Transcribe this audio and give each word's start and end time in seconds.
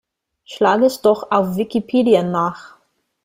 Schlag 0.45 0.81
es 0.81 1.01
doch 1.03 1.29
auf 1.29 1.57
Wikipedia 1.57 2.23
nach! 2.23 2.79